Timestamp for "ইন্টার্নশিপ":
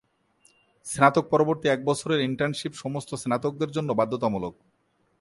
2.21-2.71